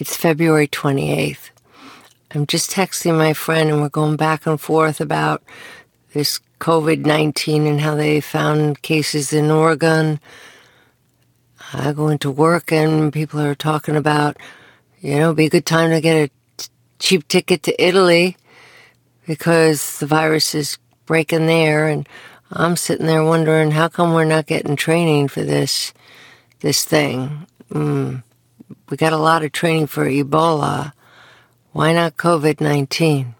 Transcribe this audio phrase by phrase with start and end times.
[0.00, 1.50] It's February 28th.
[2.30, 5.42] I'm just texting my friend and we're going back and forth about
[6.14, 10.18] this COVID 19 and how they found cases in Oregon.
[11.74, 14.38] I go into work and people are talking about,
[15.02, 18.38] you know, be a good time to get a cheap ticket to Italy
[19.26, 21.88] because the virus is breaking there.
[21.88, 22.08] And
[22.50, 25.92] I'm sitting there wondering how come we're not getting training for this
[26.60, 27.46] this thing.
[27.70, 28.22] Mm.
[28.90, 30.92] We got a lot of training for Ebola.
[31.70, 33.36] Why not COVID 19?